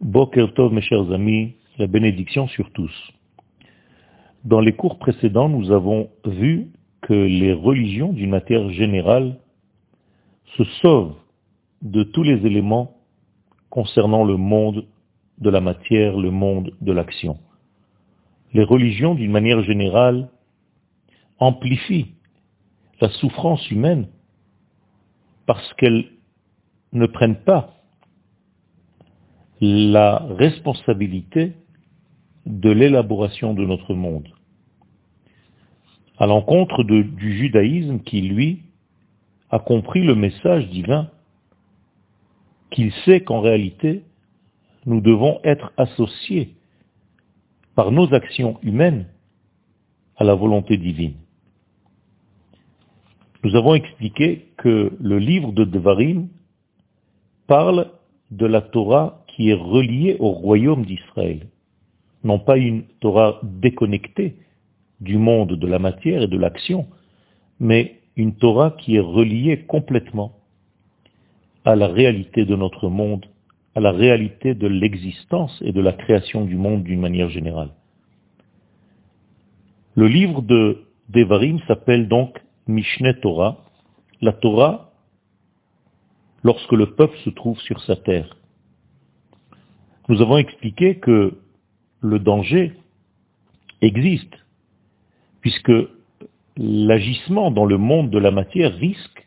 Boker 0.00 0.54
Tov, 0.54 0.72
mes 0.72 0.80
chers 0.80 1.10
amis, 1.10 1.54
la 1.76 1.88
bénédiction 1.88 2.46
sur 2.46 2.70
tous. 2.70 2.92
Dans 4.44 4.60
les 4.60 4.72
cours 4.72 4.96
précédents, 5.00 5.48
nous 5.48 5.72
avons 5.72 6.08
vu 6.24 6.70
que 7.02 7.12
les 7.12 7.52
religions, 7.52 8.12
d'une 8.12 8.30
matière 8.30 8.70
générale, 8.70 9.40
se 10.56 10.62
sauvent 10.80 11.16
de 11.82 12.04
tous 12.04 12.22
les 12.22 12.46
éléments 12.46 12.96
concernant 13.70 14.24
le 14.24 14.36
monde 14.36 14.86
de 15.38 15.50
la 15.50 15.60
matière, 15.60 16.16
le 16.16 16.30
monde 16.30 16.70
de 16.80 16.92
l'action. 16.92 17.36
Les 18.54 18.62
religions, 18.62 19.16
d'une 19.16 19.32
manière 19.32 19.64
générale, 19.64 20.28
amplifient 21.40 22.14
la 23.00 23.08
souffrance 23.08 23.68
humaine 23.68 24.06
parce 25.46 25.74
qu'elles 25.74 26.08
ne 26.92 27.06
prennent 27.06 27.42
pas 27.42 27.77
la 29.60 30.18
responsabilité 30.30 31.52
de 32.46 32.70
l'élaboration 32.70 33.54
de 33.54 33.64
notre 33.64 33.94
monde, 33.94 34.28
à 36.18 36.26
l'encontre 36.26 36.82
du 36.84 37.36
judaïsme 37.36 38.00
qui, 38.00 38.22
lui, 38.22 38.62
a 39.50 39.58
compris 39.58 40.02
le 40.02 40.14
message 40.14 40.68
divin, 40.68 41.10
qu'il 42.70 42.92
sait 43.04 43.20
qu'en 43.20 43.40
réalité, 43.40 44.02
nous 44.86 45.00
devons 45.00 45.40
être 45.44 45.72
associés 45.76 46.54
par 47.74 47.92
nos 47.92 48.12
actions 48.12 48.58
humaines 48.62 49.06
à 50.16 50.24
la 50.24 50.34
volonté 50.34 50.76
divine. 50.76 51.14
Nous 53.44 53.54
avons 53.54 53.74
expliqué 53.74 54.48
que 54.56 54.92
le 55.00 55.18
livre 55.18 55.52
de 55.52 55.64
Devarim 55.64 56.28
parle 57.46 57.92
de 58.30 58.46
la 58.46 58.60
Torah 58.60 59.24
qui 59.38 59.50
est 59.50 59.54
reliée 59.54 60.16
au 60.18 60.32
royaume 60.32 60.84
d'Israël. 60.84 61.46
Non 62.24 62.40
pas 62.40 62.56
une 62.56 62.82
Torah 62.98 63.38
déconnectée 63.44 64.34
du 65.00 65.16
monde 65.16 65.52
de 65.52 65.66
la 65.68 65.78
matière 65.78 66.22
et 66.22 66.26
de 66.26 66.36
l'action, 66.36 66.88
mais 67.60 68.00
une 68.16 68.34
Torah 68.34 68.72
qui 68.72 68.96
est 68.96 69.00
reliée 69.18 69.58
complètement 69.58 70.32
à 71.64 71.76
la 71.76 71.86
réalité 71.86 72.46
de 72.46 72.56
notre 72.56 72.88
monde, 72.88 73.26
à 73.76 73.80
la 73.80 73.92
réalité 73.92 74.54
de 74.54 74.66
l'existence 74.66 75.56
et 75.64 75.70
de 75.70 75.80
la 75.80 75.92
création 75.92 76.44
du 76.44 76.56
monde 76.56 76.82
d'une 76.82 77.00
manière 77.00 77.30
générale. 77.30 77.70
Le 79.94 80.08
livre 80.08 80.42
de 80.42 80.82
Devarim 81.10 81.60
s'appelle 81.68 82.08
donc 82.08 82.42
Mishneh 82.66 83.14
Torah, 83.20 83.64
la 84.20 84.32
Torah 84.32 84.90
lorsque 86.42 86.72
le 86.72 86.86
peuple 86.96 87.16
se 87.18 87.30
trouve 87.30 87.60
sur 87.60 87.80
sa 87.82 87.94
terre. 87.94 88.34
Nous 90.08 90.22
avons 90.22 90.38
expliqué 90.38 90.96
que 90.96 91.36
le 92.00 92.18
danger 92.18 92.72
existe, 93.82 94.34
puisque 95.42 95.72
l'agissement 96.56 97.50
dans 97.50 97.66
le 97.66 97.76
monde 97.76 98.10
de 98.10 98.18
la 98.18 98.30
matière 98.30 98.74
risque 98.74 99.26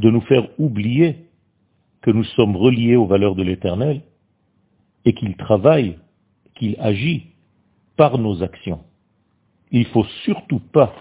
de 0.00 0.10
nous 0.10 0.20
faire 0.22 0.48
oublier 0.58 1.26
que 2.02 2.10
nous 2.10 2.24
sommes 2.24 2.56
reliés 2.56 2.96
aux 2.96 3.06
valeurs 3.06 3.36
de 3.36 3.42
l'éternel 3.42 4.02
et 5.04 5.14
qu'il 5.14 5.36
travaille, 5.36 5.98
qu'il 6.56 6.76
agit 6.80 7.26
par 7.96 8.18
nos 8.18 8.42
actions. 8.42 8.80
Il 9.70 9.86
faut 9.86 10.06
surtout 10.24 10.58
pas 10.58 10.92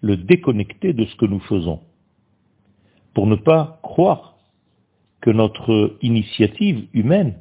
le 0.00 0.16
déconnecter 0.16 0.92
de 0.92 1.04
ce 1.04 1.16
que 1.16 1.26
nous 1.26 1.40
faisons, 1.40 1.80
pour 3.12 3.26
ne 3.26 3.36
pas 3.36 3.78
croire 3.82 4.36
que 5.20 5.30
notre 5.30 5.96
initiative 6.00 6.86
humaine 6.94 7.34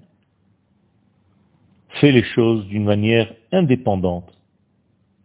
fait 2.00 2.12
les 2.12 2.24
choses 2.24 2.66
d'une 2.68 2.86
manière 2.86 3.34
indépendante 3.52 4.32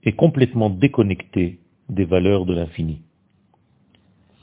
et 0.03 0.13
complètement 0.13 0.71
déconnectée 0.71 1.61
des 1.89 2.05
valeurs 2.05 2.47
de 2.47 2.55
l'infini. 2.55 3.03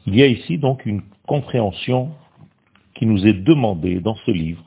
Il 0.08 0.16
y 0.16 0.24
a 0.24 0.28
ici 0.28 0.58
donc 0.58 0.86
une 0.86 1.02
compréhension 1.28 2.12
qui 2.94 3.06
nous 3.06 3.26
est 3.26 3.34
demandée 3.34 4.00
dans 4.00 4.16
ce 4.16 4.32
livre 4.32 4.64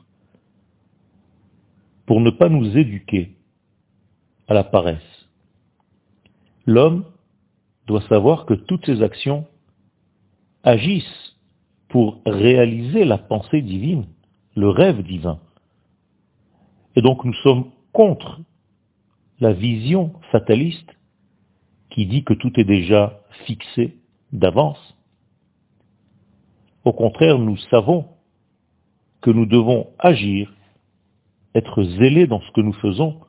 pour 2.05 2.21
ne 2.21 2.29
pas 2.29 2.49
nous 2.49 2.77
éduquer 2.77 3.35
à 4.47 4.53
la 4.53 4.63
paresse. 4.63 5.27
L'homme 6.65 7.05
doit 7.87 8.01
savoir 8.09 8.45
que 8.45 8.53
toutes 8.53 8.85
ses 8.85 9.01
actions 9.01 9.45
agissent 10.63 11.35
pour 11.87 12.21
réaliser 12.25 13.05
la 13.05 13.17
pensée 13.17 13.61
divine, 13.61 14.05
le 14.55 14.69
rêve 14.69 15.03
divin. 15.03 15.39
Et 16.95 17.01
donc 17.01 17.23
nous 17.23 17.33
sommes 17.35 17.71
contre 17.93 18.39
la 19.39 19.53
vision 19.53 20.13
fataliste 20.31 20.89
qui 21.89 22.05
dit 22.05 22.23
que 22.23 22.33
tout 22.33 22.51
est 22.59 22.65
déjà 22.65 23.21
fixé 23.45 23.97
d'avance. 24.31 24.95
Au 26.85 26.93
contraire, 26.93 27.39
nous 27.39 27.57
savons 27.71 28.05
que 29.21 29.31
nous 29.31 29.45
devons 29.45 29.87
agir, 29.99 30.53
être 31.55 31.83
zélés 31.83 32.27
dans 32.27 32.41
ce 32.41 32.51
que 32.51 32.61
nous 32.61 32.73
faisons, 32.73 33.19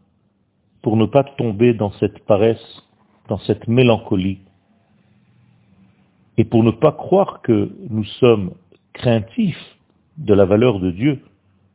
pour 0.83 0.97
ne 0.97 1.07
pas 1.07 1.25
tomber 1.25 1.75
dans 1.75 1.93
cette 1.93 2.21
paresse, 2.27 2.83
dans 3.29 3.39
cette 3.39 3.67
mélancolie, 3.69 4.39
et 6.37 6.45
pour 6.45 6.63
ne 6.63 6.71
pas 6.71 6.93
croire 6.93 7.43
que 7.43 7.77
nous 7.89 8.05
sommes 8.05 8.53
craintifs 8.93 9.77
de 10.17 10.35
la 10.35 10.45
valeur 10.45 10.81
de 10.81 10.91
Dieu, 10.91 11.23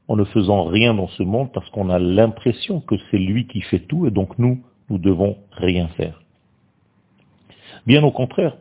en 0.08 0.16
ne 0.16 0.24
faisant 0.26 0.66
rien 0.66 0.94
dans 0.94 1.08
ce 1.10 1.24
monde 1.24 1.52
parce 1.54 1.70
qu'on 1.72 1.90
a 1.90 2.00
l'impression 2.00 2.80
que 2.82 2.96
c'est 3.10 3.18
lui 3.18 3.48
qui 3.48 3.62
fait 3.62 3.80
tout 3.80 4.06
et 4.08 4.12
donc 4.12 4.38
nous, 4.38 4.62
nous 4.90 4.98
devons 4.98 5.38
rien 5.52 5.88
faire. 5.90 6.22
Bien 7.88 8.04
au 8.04 8.12
contraire, 8.12 8.58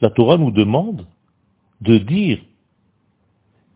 la 0.00 0.10
Torah 0.10 0.36
nous 0.36 0.50
demande 0.50 1.06
de 1.80 1.98
dire 1.98 2.38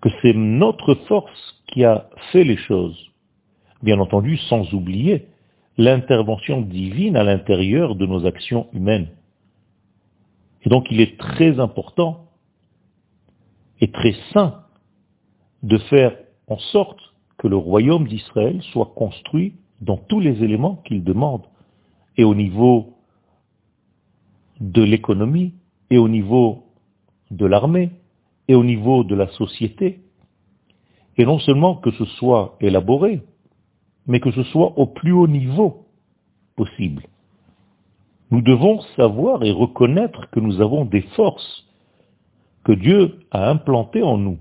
que 0.00 0.08
c'est 0.22 0.34
notre 0.34 0.94
force 1.06 1.62
qui 1.66 1.84
a 1.84 2.08
fait 2.32 2.44
les 2.44 2.56
choses, 2.56 3.10
bien 3.82 3.98
entendu 3.98 4.36
sans 4.36 4.72
oublier 4.74 5.26
l'intervention 5.78 6.60
divine 6.60 7.16
à 7.16 7.24
l'intérieur 7.24 7.94
de 7.94 8.06
nos 8.06 8.26
actions 8.26 8.68
humaines. 8.72 9.08
Et 10.62 10.68
donc 10.68 10.86
il 10.90 11.00
est 11.00 11.18
très 11.18 11.58
important 11.60 12.26
et 13.80 13.90
très 13.90 14.14
sain 14.32 14.62
de 15.62 15.78
faire 15.78 16.16
en 16.48 16.58
sorte 16.58 17.00
que 17.38 17.48
le 17.48 17.56
royaume 17.56 18.06
d'Israël 18.06 18.62
soit 18.72 18.92
construit 18.96 19.54
dans 19.80 19.96
tous 19.96 20.20
les 20.20 20.42
éléments 20.42 20.76
qu'il 20.84 21.04
demande, 21.04 21.42
et 22.16 22.24
au 22.24 22.34
niveau 22.34 22.94
de 24.60 24.82
l'économie, 24.82 25.54
et 25.90 25.98
au 25.98 26.08
niveau 26.08 26.64
de 27.30 27.46
l'armée, 27.46 27.90
et 28.48 28.54
au 28.54 28.64
niveau 28.64 29.04
de 29.04 29.14
la 29.14 29.28
société. 29.28 30.00
Et 31.18 31.24
non 31.24 31.38
seulement 31.38 31.76
que 31.76 31.90
ce 31.92 32.04
soit 32.04 32.56
élaboré, 32.60 33.22
mais 34.06 34.20
que 34.20 34.30
ce 34.30 34.42
soit 34.44 34.78
au 34.78 34.86
plus 34.86 35.12
haut 35.12 35.28
niveau 35.28 35.86
possible. 36.56 37.02
Nous 38.30 38.42
devons 38.42 38.80
savoir 38.96 39.42
et 39.44 39.52
reconnaître 39.52 40.30
que 40.30 40.40
nous 40.40 40.60
avons 40.60 40.84
des 40.84 41.02
forces 41.02 41.66
que 42.64 42.72
Dieu 42.72 43.20
a 43.30 43.48
implantées 43.50 44.02
en 44.02 44.18
nous 44.18 44.38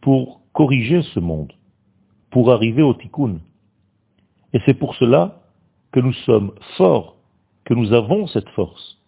pour 0.00 0.37
corriger 0.58 1.02
ce 1.14 1.20
monde, 1.20 1.52
pour 2.30 2.50
arriver 2.50 2.82
au 2.82 2.92
tikkun. 2.92 3.38
Et 4.52 4.58
c'est 4.66 4.74
pour 4.74 4.96
cela 4.96 5.40
que 5.92 6.00
nous 6.00 6.12
sommes 6.26 6.50
forts, 6.76 7.14
que 7.64 7.74
nous 7.74 7.92
avons 7.92 8.26
cette 8.26 8.48
force, 8.48 8.98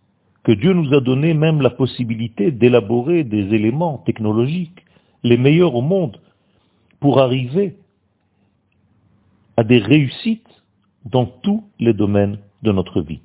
que 0.45 0.53
Dieu 0.53 0.73
nous 0.73 0.95
a 0.95 1.01
donné 1.01 1.35
même 1.35 1.61
la 1.61 1.71
possibilité 1.71 2.53
d'élaborer 2.53 3.25
des 3.25 3.53
éléments 3.53 3.99
technologiques, 3.99 4.85
les 5.25 5.37
meilleurs 5.37 5.75
au 5.75 5.83
monde, 5.83 6.21
pour 7.01 7.19
arriver 7.19 7.77
à 9.57 9.65
des 9.65 9.79
réussites 9.79 10.63
dans 11.05 11.27
tous 11.27 11.65
les 11.81 11.95
domaines 11.95 12.39
de 12.63 12.71
notre 12.71 13.01
vie. 13.01 13.23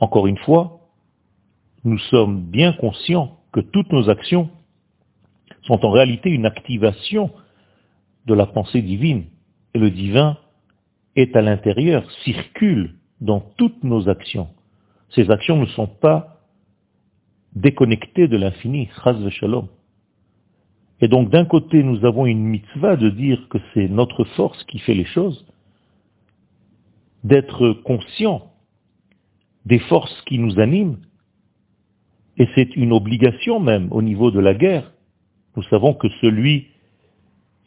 Encore 0.00 0.26
une 0.26 0.42
fois, 0.46 0.80
nous 1.84 1.98
sommes 2.10 2.42
bien 2.42 2.74
conscients 2.74 3.38
que 3.52 3.60
toutes 3.60 3.90
nos 3.90 4.10
actions 4.10 4.50
sont 5.68 5.84
en 5.84 5.90
réalité 5.90 6.30
une 6.30 6.46
activation 6.46 7.30
de 8.26 8.34
la 8.34 8.46
pensée 8.46 8.82
divine. 8.82 9.24
Et 9.74 9.78
le 9.78 9.90
divin 9.90 10.38
est 11.14 11.36
à 11.36 11.42
l'intérieur, 11.42 12.10
circule 12.24 12.94
dans 13.20 13.40
toutes 13.58 13.84
nos 13.84 14.08
actions. 14.08 14.48
Ces 15.10 15.30
actions 15.30 15.58
ne 15.58 15.66
sont 15.66 15.86
pas 15.86 16.40
déconnectées 17.54 18.28
de 18.28 18.36
l'infini, 18.36 18.88
chaz 19.04 19.16
shalom. 19.30 19.68
Et 21.00 21.08
donc 21.08 21.30
d'un 21.30 21.44
côté, 21.44 21.82
nous 21.82 22.04
avons 22.04 22.26
une 22.26 22.44
mitzvah 22.44 22.96
de 22.96 23.10
dire 23.10 23.46
que 23.50 23.58
c'est 23.72 23.88
notre 23.88 24.24
force 24.24 24.64
qui 24.64 24.78
fait 24.78 24.94
les 24.94 25.04
choses, 25.04 25.46
d'être 27.24 27.72
conscient 27.84 28.52
des 29.66 29.78
forces 29.80 30.22
qui 30.22 30.38
nous 30.38 30.58
animent, 30.58 30.98
et 32.38 32.48
c'est 32.54 32.74
une 32.76 32.92
obligation 32.92 33.60
même 33.60 33.88
au 33.90 34.00
niveau 34.00 34.30
de 34.30 34.40
la 34.40 34.54
guerre, 34.54 34.92
nous 35.58 35.64
savons 35.64 35.92
que 35.92 36.08
celui 36.20 36.68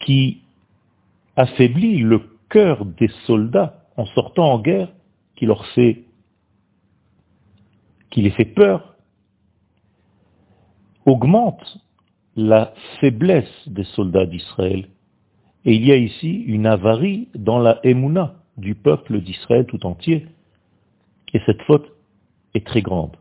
qui 0.00 0.40
affaiblit 1.36 1.98
le 1.98 2.22
cœur 2.48 2.86
des 2.86 3.10
soldats 3.26 3.84
en 3.98 4.06
sortant 4.06 4.50
en 4.50 4.60
guerre, 4.60 4.90
qui 5.36 5.44
leur 5.44 5.66
fait, 5.74 6.04
qui 8.10 8.22
les 8.22 8.30
fait 8.30 8.46
peur, 8.46 8.96
augmente 11.04 11.82
la 12.34 12.72
faiblesse 12.98 13.68
des 13.68 13.84
soldats 13.84 14.24
d'Israël. 14.24 14.88
Et 15.66 15.74
il 15.74 15.84
y 15.84 15.92
a 15.92 15.96
ici 15.96 16.44
une 16.46 16.64
avarie 16.64 17.28
dans 17.34 17.58
la 17.58 17.78
Emouna 17.84 18.36
du 18.56 18.74
peuple 18.74 19.20
d'Israël 19.20 19.66
tout 19.66 19.84
entier. 19.84 20.26
Et 21.34 21.42
cette 21.44 21.60
faute 21.64 21.92
est 22.54 22.66
très 22.66 22.80
grande. 22.80 23.18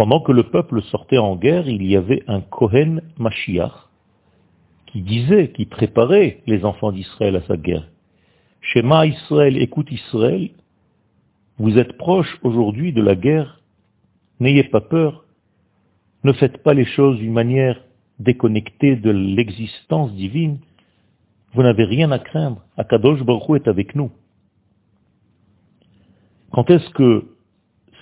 Pendant 0.00 0.20
que 0.20 0.32
le 0.32 0.44
peuple 0.44 0.80
sortait 0.84 1.18
en 1.18 1.36
guerre, 1.36 1.68
il 1.68 1.86
y 1.86 1.94
avait 1.94 2.22
un 2.26 2.40
Kohen 2.40 3.02
Mashiach 3.18 3.86
qui 4.86 5.02
disait, 5.02 5.52
qui 5.52 5.66
préparait 5.66 6.40
les 6.46 6.64
enfants 6.64 6.90
d'Israël 6.90 7.36
à 7.36 7.42
sa 7.42 7.58
guerre. 7.58 7.86
Shema 8.62 9.04
Israël, 9.04 9.58
écoute 9.58 9.92
Israël, 9.92 10.52
vous 11.58 11.76
êtes 11.76 11.98
proche 11.98 12.38
aujourd'hui 12.44 12.94
de 12.94 13.02
la 13.02 13.14
guerre, 13.14 13.60
n'ayez 14.38 14.64
pas 14.64 14.80
peur, 14.80 15.26
ne 16.24 16.32
faites 16.32 16.62
pas 16.62 16.72
les 16.72 16.86
choses 16.86 17.18
d'une 17.18 17.34
manière 17.34 17.78
déconnectée 18.20 18.96
de 18.96 19.10
l'existence 19.10 20.14
divine, 20.14 20.60
vous 21.52 21.62
n'avez 21.62 21.84
rien 21.84 22.10
à 22.10 22.18
craindre, 22.18 22.64
Akadosh 22.78 23.22
Baruch 23.22 23.60
est 23.60 23.68
avec 23.68 23.94
nous. 23.94 24.10
Quand 26.52 26.70
est-ce 26.70 26.88
que 26.88 27.26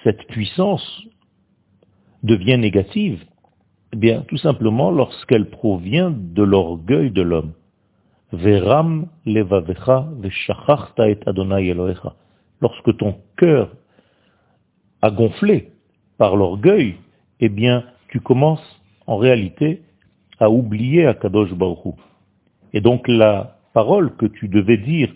cette 0.04 0.28
puissance 0.28 1.08
devient 2.22 2.58
négative 2.58 3.24
Eh 3.92 3.96
bien, 3.96 4.22
tout 4.28 4.36
simplement 4.36 4.90
lorsqu'elle 4.90 5.50
provient 5.50 6.10
de 6.10 6.42
l'orgueil 6.42 7.10
de 7.10 7.22
l'homme. 7.22 7.52
Veram 8.32 9.06
levavecha 9.24 10.08
et 10.98 11.18
Adonai 11.26 11.68
Elohecha. 11.68 12.14
Lorsque 12.60 12.96
ton 12.98 13.16
cœur 13.36 13.70
a 15.00 15.10
gonflé 15.10 15.70
par 16.18 16.36
l'orgueil, 16.36 16.96
eh 17.40 17.48
bien, 17.48 17.84
tu 18.08 18.20
commences 18.20 18.82
en 19.06 19.16
réalité 19.16 19.82
à 20.40 20.50
oublier 20.50 21.06
Akadosh 21.06 21.54
Baruch 21.54 21.94
Et 22.72 22.80
donc 22.80 23.08
la 23.08 23.58
parole 23.72 24.14
que 24.16 24.26
tu 24.26 24.48
devais 24.48 24.76
dire, 24.76 25.08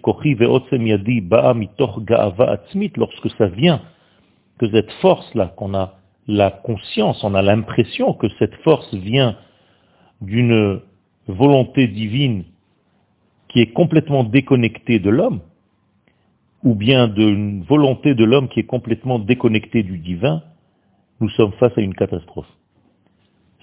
lorsque 2.97 3.31
ça 3.37 3.47
vient, 3.49 3.83
que 4.59 4.71
cette 4.71 4.93
force-là, 5.01 5.53
qu'on 5.57 5.75
a 5.75 5.95
la 6.27 6.51
conscience, 6.51 7.23
on 7.25 7.35
a 7.35 7.43
l'impression 7.43 8.15
que 8.15 8.29
cette 8.39 8.55
force 8.57 8.93
vient 8.95 9.37
d'une 10.21 10.81
volonté 11.27 11.89
divine 11.89 12.45
qui 13.49 13.61
est 13.61 13.73
complètement 13.73 14.25
déconnectée 14.25 14.99
de 14.99 15.11
l'homme, 15.11 15.41
ou 16.63 16.75
bien 16.75 17.09
d'une 17.09 17.63
volonté 17.65 18.15
de 18.15 18.25
l'homme 18.25 18.49
qui 18.49 18.61
est 18.61 18.67
complètement 18.67 19.19
déconnectée 19.19 19.83
du 19.83 19.99
divin, 19.99 20.43
nous 21.21 21.29
sommes 21.31 21.53
face 21.55 21.77
à 21.77 21.81
une 21.81 21.95
catastrophe. 21.95 22.49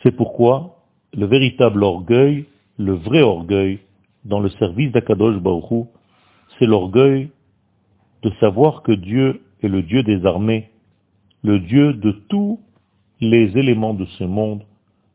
C'est 0.04 0.16
pourquoi 0.16 0.84
le 1.14 1.26
véritable 1.26 1.84
orgueil, 1.84 2.46
le 2.78 2.94
vrai 2.94 3.22
orgueil, 3.22 3.80
dans 4.26 4.40
le 4.40 4.50
service 4.50 4.92
d'Akadosh 4.92 5.38
Baruch 5.38 5.88
c'est 6.58 6.66
l'orgueil 6.66 7.30
de 8.22 8.32
savoir 8.40 8.84
que 8.84 8.92
Dieu 8.92 9.42
est 9.64 9.68
le 9.68 9.82
Dieu 9.82 10.04
des 10.04 10.26
armées, 10.26 10.70
le 11.44 11.60
Dieu 11.60 11.94
de 11.94 12.12
tous 12.30 12.60
les 13.22 13.58
éléments 13.58 13.94
de 13.94 14.06
ce 14.18 14.24
monde, 14.24 14.64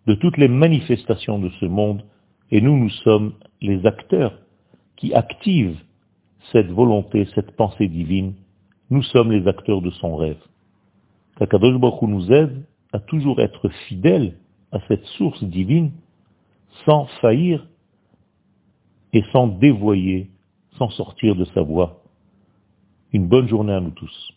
de 0.06 0.15
toutes 0.15 0.37
les 0.37 0.49
manifestations 0.49 1.38
de 1.38 1.50
ce 1.61 1.67
monde, 1.67 2.05
et 2.50 2.61
nous, 2.61 2.76
nous 2.76 2.91
sommes 2.91 3.32
les 3.61 3.87
acteurs 3.87 4.38
qui 4.97 5.15
activent 5.15 5.79
cette 6.53 6.71
volonté, 6.71 7.26
cette 7.35 7.56
pensée 7.56 7.88
divine. 7.88 8.35
Nous 8.91 9.03
sommes 9.03 9.32
les 9.32 9.49
acteurs 9.49 9.81
de 9.81 9.91
son 9.91 10.17
rêve. 10.17 10.41
Qu'Akadosh 11.37 11.81
Baruch 11.81 12.03
nous 12.03 12.31
aide 12.31 12.65
à 12.93 13.00
toujours 13.00 13.41
être 13.41 13.69
fidèles 13.88 14.37
à 14.73 14.79
cette 14.88 15.05
source 15.17 15.43
divine 15.43 15.93
sans 16.85 17.06
faillir 17.21 17.67
et 19.12 19.25
sans 19.32 19.47
dévoyer, 19.47 20.31
sans 20.76 20.91
sortir 20.91 21.35
de 21.35 21.44
sa 21.47 21.62
voie. 21.62 22.03
Une 23.12 23.26
bonne 23.26 23.49
journée 23.49 23.73
à 23.73 23.81
nous 23.81 23.91
tous. 23.91 24.34